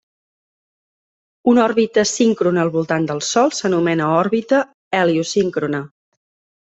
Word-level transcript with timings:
Una 1.51 1.61
òrbita 1.65 2.05
síncrona 2.11 2.63
al 2.67 2.71
voltant 2.77 3.05
del 3.11 3.21
Sol 3.27 3.53
s'anomena 3.59 4.09
òrbita 4.25 4.63
heliosíncrona. 5.03 5.83